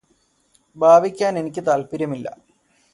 [0.77, 2.27] ഭാവിക്കാന് എനിക്ക് താല്പര്യമില്ല